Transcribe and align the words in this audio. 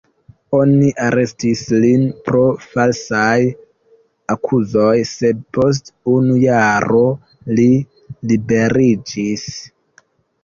Oni 0.59 0.85
arestis 1.07 1.59
lin 1.81 2.05
pro 2.29 2.39
falsaj 2.69 3.35
akuzoj, 4.35 4.95
sed 5.09 5.43
post 5.57 5.93
unu 6.13 6.37
jaro 6.47 7.03
li 7.59 7.67
liberiĝis. 8.33 9.45